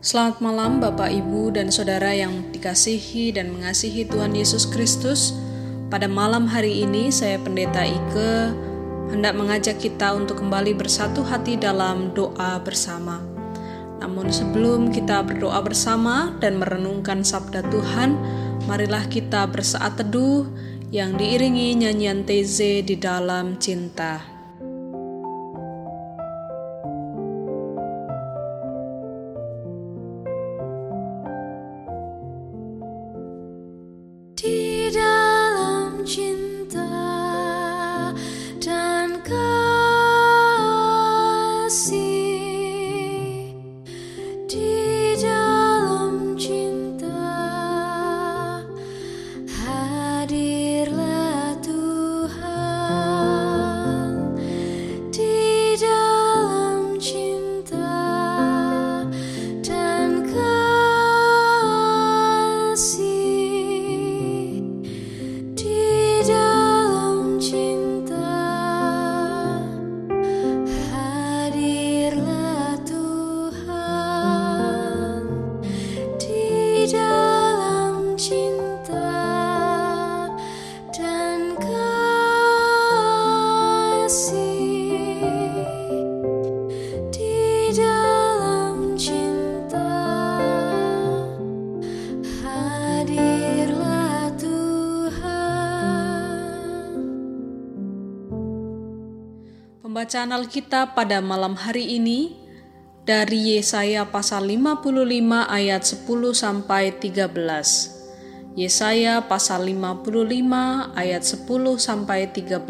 Selamat 0.00 0.40
malam 0.40 0.80
Bapak 0.80 1.12
Ibu 1.12 1.52
dan 1.52 1.68
Saudara 1.68 2.16
yang 2.16 2.48
dikasihi 2.56 3.36
dan 3.36 3.52
mengasihi 3.52 4.08
Tuhan 4.08 4.32
Yesus 4.32 4.64
Kristus. 4.64 5.36
Pada 5.92 6.08
malam 6.08 6.48
hari 6.48 6.88
ini 6.88 7.12
saya 7.12 7.36
Pendeta 7.36 7.84
Ike 7.84 8.48
hendak 9.12 9.36
mengajak 9.36 9.76
kita 9.76 10.16
untuk 10.16 10.40
kembali 10.40 10.72
bersatu 10.72 11.20
hati 11.20 11.60
dalam 11.60 12.16
doa 12.16 12.56
bersama. 12.64 13.20
Namun 14.00 14.32
sebelum 14.32 14.88
kita 14.88 15.20
berdoa 15.20 15.60
bersama 15.60 16.32
dan 16.40 16.56
merenungkan 16.56 17.20
sabda 17.20 17.60
Tuhan, 17.68 18.16
marilah 18.64 19.04
kita 19.04 19.52
bersaat 19.52 20.00
teduh 20.00 20.48
yang 20.88 21.20
diiringi 21.20 21.76
nyanyian 21.76 22.24
Teze 22.24 22.80
di 22.80 22.96
dalam 22.96 23.60
cinta. 23.60 24.39
Pembacaan 100.00 100.32
Alkitab 100.32 100.96
pada 100.96 101.20
malam 101.20 101.52
hari 101.60 102.00
ini 102.00 102.32
dari 103.04 103.60
Yesaya 103.60 104.08
pasal 104.08 104.48
55 104.48 104.96
ayat 105.44 105.84
10 105.84 106.08
sampai 106.32 106.96
13. 106.96 108.56
Yesaya 108.56 109.28
pasal 109.28 109.68
55 109.68 110.96
ayat 110.96 111.20
10 111.20 111.44
sampai 111.76 112.32
13 112.32 112.64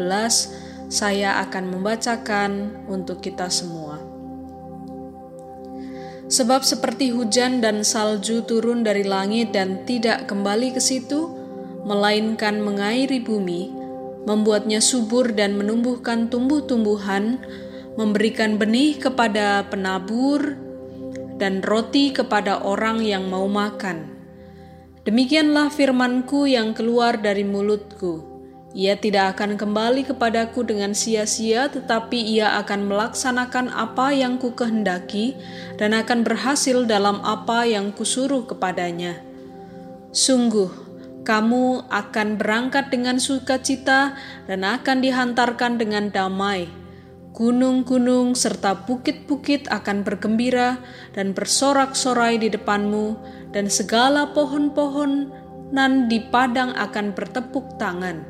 saya 0.91 1.39
akan 1.47 1.71
membacakan 1.71 2.51
untuk 2.91 3.23
kita 3.23 3.47
semua. 3.47 3.95
Sebab 6.27 6.67
seperti 6.67 7.15
hujan 7.15 7.63
dan 7.63 7.87
salju 7.87 8.43
turun 8.43 8.83
dari 8.83 9.07
langit 9.07 9.55
dan 9.55 9.87
tidak 9.87 10.27
kembali 10.27 10.75
ke 10.75 10.83
situ, 10.83 11.31
melainkan 11.87 12.59
mengairi 12.59 13.23
bumi, 13.23 13.80
membuatnya 14.25 14.83
subur 14.83 15.33
dan 15.33 15.57
menumbuhkan 15.57 16.29
tumbuh-tumbuhan, 16.29 17.41
memberikan 17.97 18.61
benih 18.61 18.97
kepada 19.01 19.65
penabur, 19.67 20.55
dan 21.41 21.65
roti 21.65 22.13
kepada 22.13 22.61
orang 22.61 23.01
yang 23.01 23.25
mau 23.25 23.49
makan. 23.49 24.05
Demikianlah 25.01 25.73
firmanku 25.73 26.45
yang 26.45 26.77
keluar 26.77 27.17
dari 27.17 27.41
mulutku. 27.41 28.29
Ia 28.71 28.95
tidak 28.95 29.35
akan 29.35 29.59
kembali 29.59 30.07
kepadaku 30.07 30.63
dengan 30.63 30.95
sia-sia, 30.95 31.67
tetapi 31.67 32.15
ia 32.15 32.55
akan 32.61 32.87
melaksanakan 32.87 33.67
apa 33.67 34.15
yang 34.15 34.39
ku 34.39 34.55
kehendaki 34.55 35.35
dan 35.75 35.91
akan 35.91 36.23
berhasil 36.23 36.87
dalam 36.87 37.19
apa 37.25 37.67
yang 37.67 37.91
kusuruh 37.91 38.47
kepadanya. 38.47 39.19
Sungguh, 40.15 40.90
kamu 41.21 41.85
akan 41.89 42.41
berangkat 42.41 42.89
dengan 42.89 43.21
sukacita 43.21 44.17
dan 44.49 44.65
akan 44.65 45.05
dihantarkan 45.05 45.77
dengan 45.77 46.09
damai. 46.09 46.65
Gunung-gunung 47.31 48.35
serta 48.35 48.75
bukit-bukit 48.83 49.71
akan 49.71 50.03
bergembira 50.03 50.83
dan 51.15 51.31
bersorak-sorai 51.31 52.35
di 52.41 52.51
depanmu, 52.51 53.15
dan 53.55 53.71
segala 53.71 54.35
pohon-pohon 54.35 55.31
nan 55.71 56.11
di 56.11 56.19
padang 56.19 56.75
akan 56.75 57.15
bertepuk 57.15 57.79
tangan. 57.79 58.27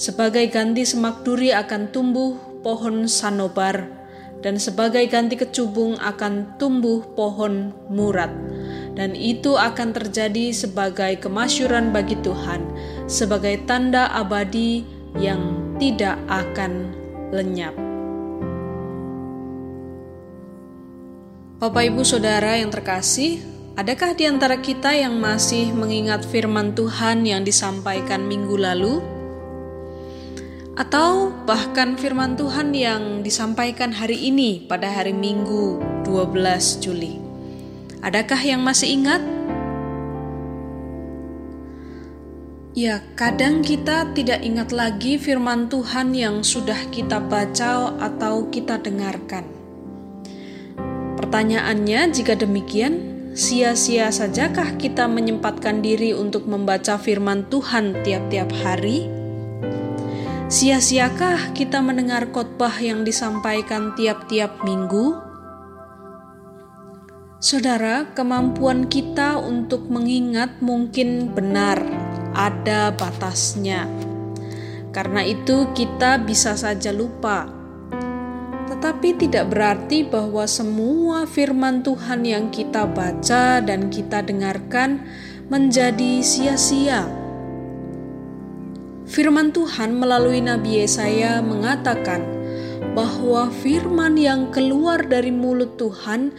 Sebagai 0.00 0.48
ganti 0.48 0.88
semak 0.88 1.22
duri 1.22 1.52
akan 1.52 1.92
tumbuh 1.92 2.40
pohon 2.64 3.04
sanobar, 3.04 3.92
dan 4.40 4.56
sebagai 4.56 5.04
ganti 5.12 5.36
kecubung 5.36 6.00
akan 6.00 6.56
tumbuh 6.56 7.04
pohon 7.12 7.76
murat 7.92 8.32
dan 8.94 9.18
itu 9.18 9.58
akan 9.58 9.90
terjadi 9.90 10.54
sebagai 10.54 11.18
kemasyuran 11.18 11.90
bagi 11.90 12.14
Tuhan, 12.22 12.62
sebagai 13.10 13.66
tanda 13.66 14.10
abadi 14.14 14.86
yang 15.18 15.74
tidak 15.78 16.18
akan 16.30 16.94
lenyap. 17.34 17.74
Bapak, 21.58 21.86
ibu, 21.90 22.02
saudara 22.06 22.58
yang 22.58 22.70
terkasih, 22.70 23.42
adakah 23.74 24.14
di 24.14 24.28
antara 24.28 24.58
kita 24.58 24.94
yang 24.94 25.18
masih 25.18 25.74
mengingat 25.74 26.22
firman 26.26 26.76
Tuhan 26.76 27.26
yang 27.26 27.42
disampaikan 27.42 28.26
minggu 28.26 28.54
lalu? 28.58 29.00
Atau 30.74 31.30
bahkan 31.46 31.94
firman 31.94 32.34
Tuhan 32.34 32.74
yang 32.74 33.22
disampaikan 33.22 33.94
hari 33.94 34.26
ini 34.26 34.66
pada 34.66 34.90
hari 34.90 35.14
Minggu 35.14 35.78
12 36.02 36.82
Juli? 36.82 37.23
Adakah 38.04 38.36
yang 38.44 38.60
masih 38.60 39.00
ingat? 39.00 39.24
Ya, 42.76 43.00
kadang 43.16 43.64
kita 43.64 44.12
tidak 44.12 44.44
ingat 44.44 44.76
lagi 44.76 45.16
firman 45.16 45.72
Tuhan 45.72 46.12
yang 46.12 46.44
sudah 46.44 46.76
kita 46.92 47.16
baca 47.16 47.96
atau 47.96 48.52
kita 48.52 48.76
dengarkan. 48.76 49.48
Pertanyaannya, 51.16 52.12
jika 52.12 52.36
demikian, 52.36 52.92
sia-sia 53.32 54.12
sajakah 54.12 54.76
kita 54.76 55.08
menyempatkan 55.08 55.80
diri 55.80 56.12
untuk 56.12 56.44
membaca 56.44 57.00
firman 57.00 57.48
Tuhan 57.48 58.04
tiap-tiap 58.04 58.52
hari? 58.60 59.08
Sia-siakah 60.52 61.56
kita 61.56 61.80
mendengar 61.80 62.28
khotbah 62.28 62.76
yang 62.84 63.00
disampaikan 63.00 63.96
tiap-tiap 63.96 64.60
minggu? 64.60 65.23
Saudara, 67.44 68.08
kemampuan 68.16 68.88
kita 68.88 69.36
untuk 69.36 69.92
mengingat 69.92 70.64
mungkin 70.64 71.28
benar 71.36 71.76
ada 72.32 72.88
batasnya. 72.88 73.84
Karena 74.96 75.20
itu, 75.20 75.68
kita 75.76 76.24
bisa 76.24 76.56
saja 76.56 76.88
lupa. 76.88 77.44
Tetapi 78.72 79.20
tidak 79.20 79.52
berarti 79.52 80.08
bahwa 80.08 80.48
semua 80.48 81.28
firman 81.28 81.84
Tuhan 81.84 82.24
yang 82.24 82.48
kita 82.48 82.88
baca 82.88 83.60
dan 83.60 83.92
kita 83.92 84.24
dengarkan 84.24 85.04
menjadi 85.52 86.24
sia-sia. 86.24 87.04
Firman 89.04 89.52
Tuhan 89.52 89.92
melalui 90.00 90.40
Nabi 90.40 90.80
Yesaya 90.80 91.44
mengatakan 91.44 92.24
bahwa 92.96 93.52
firman 93.52 94.16
yang 94.16 94.48
keluar 94.48 95.04
dari 95.04 95.28
mulut 95.28 95.76
Tuhan 95.76 96.32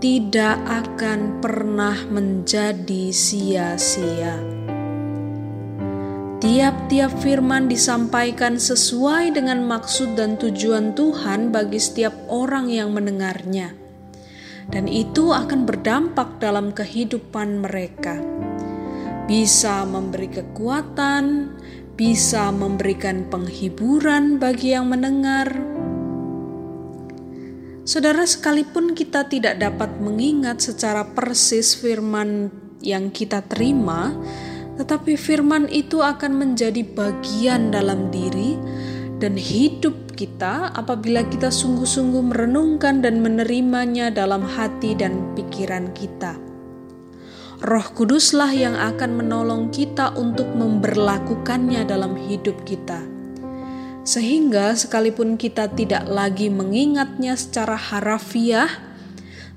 tidak 0.00 0.56
akan 0.64 1.44
pernah 1.44 2.08
menjadi 2.08 3.12
sia-sia. 3.12 4.32
Tiap-tiap 6.40 7.20
firman 7.20 7.68
disampaikan 7.68 8.56
sesuai 8.56 9.36
dengan 9.36 9.60
maksud 9.68 10.16
dan 10.16 10.40
tujuan 10.40 10.96
Tuhan 10.96 11.52
bagi 11.52 11.76
setiap 11.76 12.16
orang 12.32 12.72
yang 12.72 12.96
mendengarnya, 12.96 13.76
dan 14.72 14.88
itu 14.88 15.36
akan 15.36 15.68
berdampak 15.68 16.40
dalam 16.40 16.72
kehidupan 16.72 17.60
mereka. 17.60 18.16
Bisa 19.28 19.84
memberi 19.84 20.32
kekuatan, 20.32 21.60
bisa 22.00 22.48
memberikan 22.48 23.28
penghiburan 23.28 24.40
bagi 24.40 24.72
yang 24.72 24.88
mendengar, 24.88 25.52
Saudara, 27.90 28.22
sekalipun 28.22 28.94
kita 28.94 29.26
tidak 29.26 29.58
dapat 29.58 29.98
mengingat 29.98 30.62
secara 30.62 31.02
persis 31.10 31.74
firman 31.74 32.46
yang 32.78 33.10
kita 33.10 33.42
terima, 33.42 34.14
tetapi 34.78 35.18
firman 35.18 35.66
itu 35.66 35.98
akan 35.98 36.38
menjadi 36.38 36.86
bagian 36.86 37.74
dalam 37.74 38.14
diri 38.14 38.54
dan 39.18 39.34
hidup 39.34 40.14
kita 40.14 40.70
apabila 40.70 41.26
kita 41.34 41.50
sungguh-sungguh 41.50 42.30
merenungkan 42.30 43.02
dan 43.02 43.26
menerimanya 43.26 44.14
dalam 44.14 44.46
hati 44.46 44.94
dan 44.94 45.34
pikiran 45.34 45.90
kita. 45.90 46.38
Roh 47.58 47.90
Kuduslah 47.90 48.54
yang 48.54 48.78
akan 48.78 49.18
menolong 49.18 49.74
kita 49.74 50.14
untuk 50.14 50.46
memberlakukannya 50.54 51.82
dalam 51.90 52.14
hidup 52.14 52.54
kita 52.62 53.09
sehingga 54.00 54.72
sekalipun 54.72 55.36
kita 55.36 55.68
tidak 55.72 56.08
lagi 56.08 56.48
mengingatnya 56.48 57.36
secara 57.36 57.76
harafiah, 57.76 58.68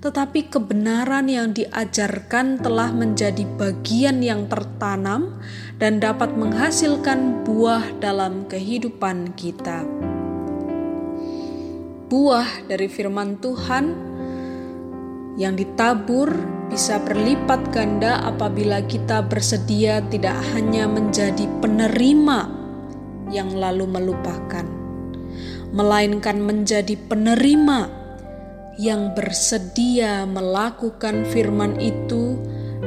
tetapi 0.03 0.51
kebenaran 0.51 1.31
yang 1.31 1.55
diajarkan 1.55 2.59
telah 2.59 2.91
menjadi 2.91 3.47
bagian 3.55 4.19
yang 4.19 4.51
tertanam 4.51 5.39
dan 5.79 6.03
dapat 6.03 6.35
menghasilkan 6.35 7.47
buah 7.47 7.87
dalam 8.03 8.43
kehidupan 8.51 9.31
kita. 9.39 9.87
Buah 12.11 12.67
dari 12.67 12.91
firman 12.91 13.39
Tuhan 13.39 13.85
yang 15.39 15.55
ditabur 15.57 16.29
bisa 16.67 17.01
berlipat 17.01 17.73
ganda 17.73 18.21
apabila 18.27 18.85
kita 18.85 19.23
bersedia 19.25 20.03
tidak 20.11 20.37
hanya 20.53 20.85
menjadi 20.85 21.47
penerima 21.57 22.62
yang 23.29 23.53
lalu 23.55 23.87
melupakan, 23.87 24.65
melainkan 25.71 26.41
menjadi 26.41 26.97
penerima 27.07 28.03
yang 28.81 29.13
bersedia 29.13 30.25
melakukan 30.25 31.23
firman 31.29 31.77
itu 31.77 32.41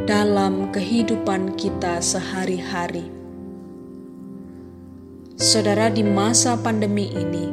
dalam 0.05 0.75
kehidupan 0.75 1.55
kita 1.55 2.03
sehari-hari. 2.03 3.07
Saudara, 5.37 5.93
di 5.93 6.01
masa 6.01 6.57
pandemi 6.57 7.13
ini, 7.13 7.47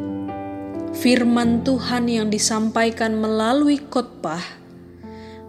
firman 0.96 1.68
Tuhan 1.68 2.08
yang 2.08 2.32
disampaikan 2.32 3.12
melalui 3.20 3.76
khotbah 3.92 4.42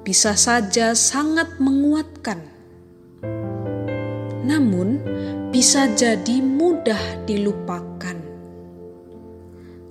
bisa 0.04 0.36
saja 0.36 0.92
sangat 0.92 1.56
menguatkan. 1.56 2.42
Namun, 4.44 5.00
bisa 5.54 5.86
jadi 5.86 6.42
mudah 6.42 7.22
dilupakan. 7.30 8.18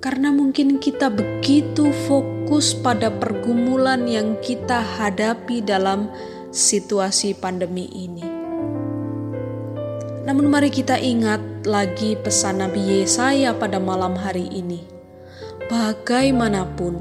Karena 0.04 0.27
mungkin 0.36 0.75
kita 0.83 1.07
begitu 1.07 1.88
fokus 2.04 2.75
pada 2.75 3.07
pergumulan 3.07 4.04
yang 4.04 4.36
kita 4.44 4.83
hadapi 4.83 5.63
dalam 5.63 6.12
situasi 6.51 7.31
pandemi 7.39 7.88
ini. 7.95 8.27
Namun 10.27 10.51
mari 10.51 10.68
kita 10.68 11.00
ingat 11.00 11.39
lagi 11.63 12.19
pesan 12.19 12.59
Nabi 12.59 13.00
Yesaya 13.00 13.56
pada 13.56 13.80
malam 13.80 14.19
hari 14.19 14.51
ini. 14.51 14.83
Bagaimanapun 15.71 17.00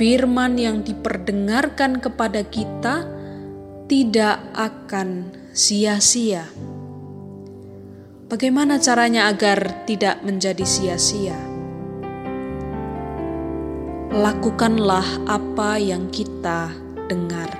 firman 0.00 0.56
yang 0.56 0.80
diperdengarkan 0.80 2.00
kepada 2.00 2.40
kita 2.40 3.04
tidak 3.84 4.40
akan 4.56 5.28
sia-sia 5.52 6.48
Bagaimana 8.32 8.80
caranya 8.80 9.28
agar 9.28 9.84
tidak 9.84 10.24
menjadi 10.24 10.64
sia-sia? 10.64 11.36
Lakukanlah 14.08 15.04
apa 15.28 15.76
yang 15.76 16.08
kita 16.08 16.72
dengar. 17.12 17.52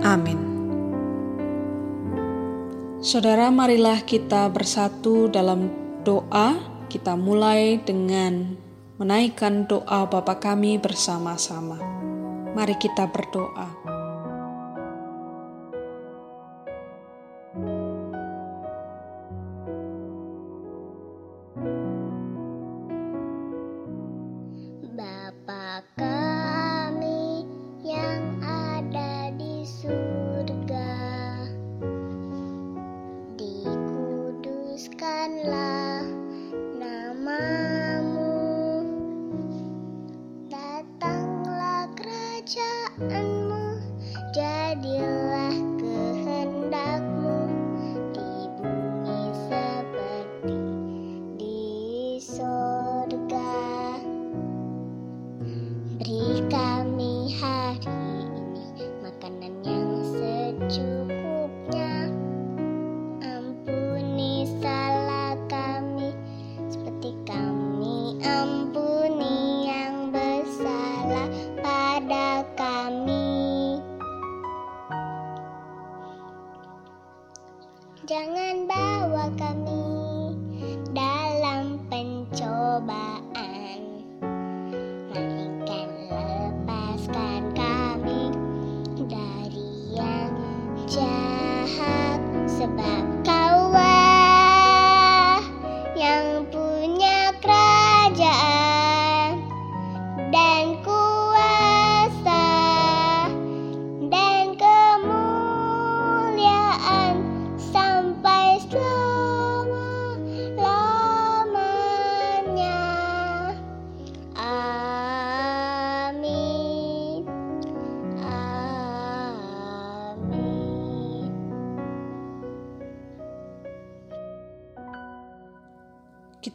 Amin. 0.00 0.40
Saudara, 3.04 3.52
marilah 3.52 4.00
kita 4.00 4.48
bersatu 4.48 5.28
dalam 5.28 5.68
doa. 6.00 6.56
Kita 6.88 7.20
mulai 7.20 7.84
dengan 7.84 8.56
menaikkan 8.96 9.68
doa 9.68 10.08
Bapa 10.08 10.40
kami 10.40 10.80
bersama-sama. 10.80 11.76
Mari 12.56 12.80
kita 12.80 13.12
berdoa. 13.12 13.87
Jangan 78.08 78.64
bawa 78.64 79.28
kami 79.36 80.32
dalam 80.96 81.76
pencobaan, 81.92 83.17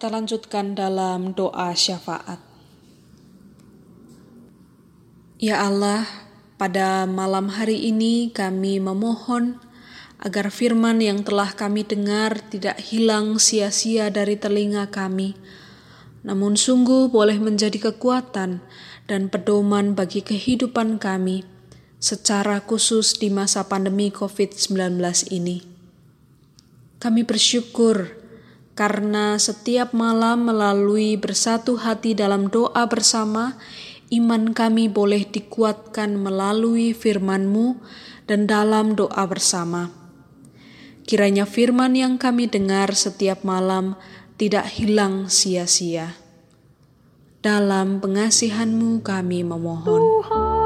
Kita 0.03 0.11
lanjutkan 0.19 0.75
dalam 0.75 1.31
doa 1.31 1.71
syafaat. 1.71 2.35
Ya 5.39 5.63
Allah, 5.63 6.03
pada 6.59 7.07
malam 7.07 7.47
hari 7.47 7.87
ini 7.87 8.27
kami 8.27 8.83
memohon 8.83 9.63
agar 10.19 10.51
firman 10.51 10.99
yang 10.99 11.23
telah 11.23 11.55
kami 11.55 11.87
dengar 11.87 12.35
tidak 12.51 12.83
hilang 12.83 13.39
sia-sia 13.39 14.11
dari 14.11 14.35
telinga 14.35 14.91
kami, 14.91 15.39
namun 16.27 16.59
sungguh 16.59 17.07
boleh 17.07 17.39
menjadi 17.39 17.87
kekuatan 17.87 18.59
dan 19.07 19.31
pedoman 19.31 19.95
bagi 19.95 20.19
kehidupan 20.19 20.99
kami, 20.99 21.47
secara 22.03 22.59
khusus 22.59 23.15
di 23.15 23.31
masa 23.31 23.71
pandemi 23.71 24.11
COVID-19 24.11 24.99
ini. 25.31 25.63
Kami 26.99 27.23
bersyukur 27.23 28.22
karena 28.73 29.37
setiap 29.37 29.93
malam 29.93 30.49
melalui 30.49 31.13
bersatu 31.13 31.77
hati 31.77 32.17
dalam 32.17 32.49
doa 32.49 32.89
bersama, 32.89 33.57
iman 34.09 34.53
kami 34.53 34.89
boleh 34.89 35.29
dikuatkan 35.29 36.17
melalui 36.17 36.93
firman-Mu 36.97 37.77
dan 38.25 38.49
dalam 38.49 38.97
doa 38.97 39.23
bersama. 39.29 39.93
Kiranya 41.05 41.45
firman 41.45 41.93
yang 41.93 42.15
kami 42.17 42.49
dengar 42.49 42.97
setiap 42.97 43.45
malam 43.45 43.99
tidak 44.39 44.65
hilang 44.73 45.29
sia-sia. 45.29 46.17
Dalam 47.43 47.99
pengasihanmu 47.99 49.03
kami 49.03 49.43
memohon. 49.43 49.99
Tuhan, 49.99 50.62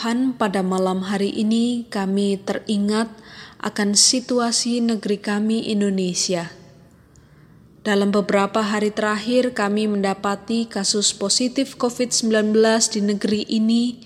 Tuhan, 0.00 0.32
pada 0.32 0.64
malam 0.64 1.04
hari 1.04 1.28
ini 1.28 1.84
kami 1.84 2.40
teringat 2.40 3.12
akan 3.60 3.92
situasi 3.92 4.80
negeri 4.80 5.20
kami 5.20 5.68
Indonesia. 5.68 6.48
Dalam 7.84 8.08
beberapa 8.08 8.64
hari 8.64 8.96
terakhir 8.96 9.52
kami 9.52 9.92
mendapati 9.92 10.64
kasus 10.64 11.12
positif 11.12 11.76
COVID-19 11.76 12.32
di 12.96 13.00
negeri 13.12 13.44
ini, 13.52 14.00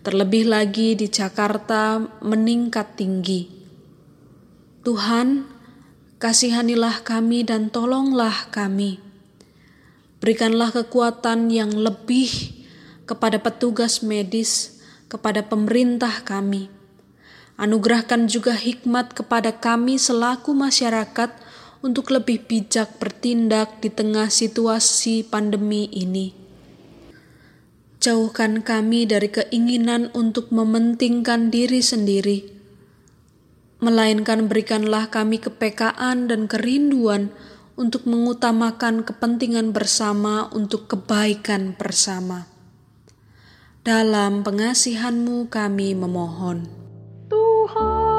terlebih 0.00 0.48
lagi 0.48 0.96
di 0.96 1.04
Jakarta 1.04 2.00
meningkat 2.24 2.96
tinggi. 2.96 3.52
Tuhan, 4.88 5.44
kasihanilah 6.16 7.04
kami 7.04 7.44
dan 7.44 7.68
tolonglah 7.68 8.48
kami. 8.48 9.04
Berikanlah 10.16 10.72
kekuatan 10.72 11.52
yang 11.52 11.76
lebih 11.76 12.56
kepada 13.04 13.36
petugas 13.36 14.00
medis, 14.00 14.75
kepada 15.06 15.46
pemerintah 15.46 16.22
kami. 16.22 16.68
Anugerahkan 17.56 18.28
juga 18.28 18.52
hikmat 18.52 19.16
kepada 19.16 19.56
kami 19.56 19.96
selaku 19.96 20.52
masyarakat 20.52 21.32
untuk 21.80 22.12
lebih 22.12 22.44
bijak 22.44 23.00
bertindak 23.00 23.80
di 23.80 23.88
tengah 23.88 24.28
situasi 24.28 25.24
pandemi 25.24 25.88
ini. 25.88 26.36
Jauhkan 27.96 28.60
kami 28.60 29.08
dari 29.08 29.32
keinginan 29.32 30.12
untuk 30.12 30.52
mementingkan 30.52 31.48
diri 31.48 31.80
sendiri, 31.80 32.44
melainkan 33.80 34.46
berikanlah 34.46 35.08
kami 35.08 35.40
kepekaan 35.40 36.28
dan 36.28 36.44
kerinduan 36.46 37.32
untuk 37.76 38.08
mengutamakan 38.08 39.04
kepentingan 39.04 39.72
bersama 39.72 40.48
untuk 40.52 40.88
kebaikan 40.92 41.76
bersama. 41.76 42.55
Dalam 43.86 44.42
pengasihanmu 44.42 45.46
kami 45.46 45.94
memohon. 45.94 46.66
Tuhan, 47.30 48.15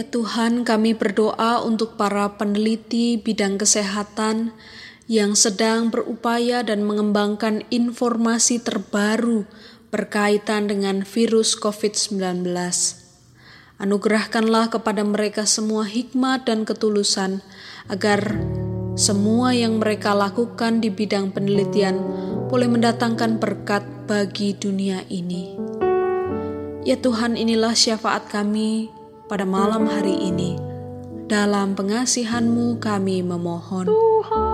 Ya 0.00 0.08
Tuhan, 0.08 0.64
kami 0.64 0.96
berdoa 0.96 1.60
untuk 1.60 2.00
para 2.00 2.24
peneliti 2.40 3.20
bidang 3.20 3.60
kesehatan 3.60 4.56
yang 5.12 5.36
sedang 5.36 5.92
berupaya 5.92 6.64
dan 6.64 6.88
mengembangkan 6.88 7.68
informasi 7.68 8.64
terbaru 8.64 9.44
berkaitan 9.92 10.72
dengan 10.72 11.04
virus 11.04 11.52
COVID-19. 11.52 12.48
Anugerahkanlah 13.76 14.72
kepada 14.72 15.04
mereka 15.04 15.44
semua 15.44 15.84
hikmat 15.84 16.48
dan 16.48 16.64
ketulusan 16.64 17.44
agar 17.92 18.40
semua 18.96 19.52
yang 19.52 19.84
mereka 19.84 20.16
lakukan 20.16 20.80
di 20.80 20.88
bidang 20.88 21.28
penelitian 21.28 22.00
boleh 22.48 22.72
mendatangkan 22.72 23.36
berkat 23.36 23.84
bagi 24.08 24.56
dunia 24.56 25.04
ini. 25.12 25.60
Ya 26.88 26.96
Tuhan, 26.96 27.36
inilah 27.36 27.76
syafaat 27.76 28.32
kami 28.32 28.96
pada 29.30 29.46
malam 29.46 29.86
hari 29.86 30.26
ini. 30.26 30.58
Dalam 31.30 31.78
pengasihanmu 31.78 32.82
kami 32.82 33.22
memohon. 33.22 33.86
Tuhan, 33.86 34.49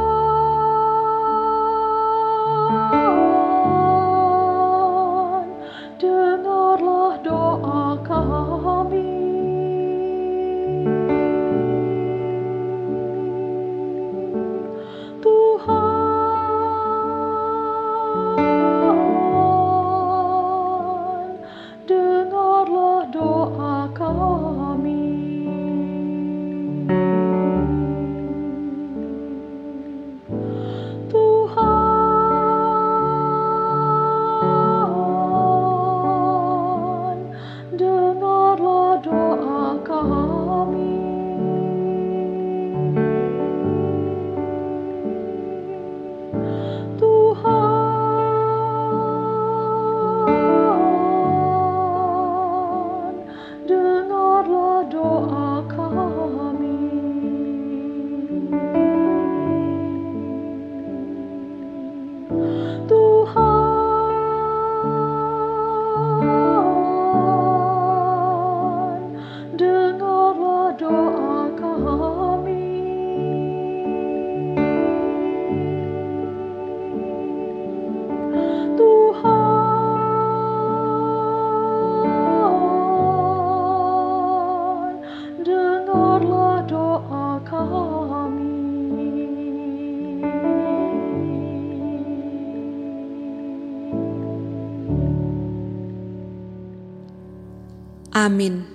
Amin. 98.27 98.67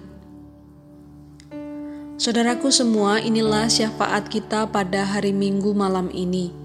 Saudaraku 2.15 2.71
semua, 2.71 3.19
inilah 3.19 3.67
syafaat 3.67 4.31
kita 4.31 4.63
pada 4.71 5.03
hari 5.03 5.35
Minggu 5.35 5.75
malam 5.75 6.07
ini. 6.15 6.55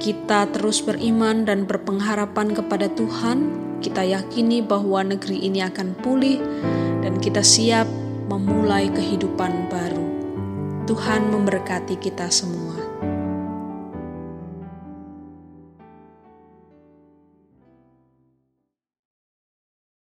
Kita 0.00 0.48
terus 0.48 0.80
beriman 0.80 1.44
dan 1.44 1.68
berpengharapan 1.68 2.56
kepada 2.56 2.88
Tuhan. 2.96 3.52
Kita 3.84 4.00
yakini 4.00 4.64
bahwa 4.64 5.04
negeri 5.04 5.44
ini 5.44 5.60
akan 5.60 5.92
pulih, 6.00 6.40
dan 7.04 7.20
kita 7.20 7.44
siap 7.44 7.84
memulai 8.32 8.88
kehidupan 8.88 9.68
baru. 9.68 10.08
Tuhan 10.88 11.28
memberkati 11.28 12.00
kita 12.00 12.32
semua. 12.32 12.61